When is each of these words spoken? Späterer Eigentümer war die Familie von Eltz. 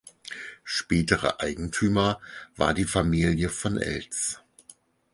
Späterer 0.63 1.41
Eigentümer 1.41 2.19
war 2.55 2.73
die 2.73 2.85
Familie 2.85 3.49
von 3.49 3.77
Eltz. 3.77 4.39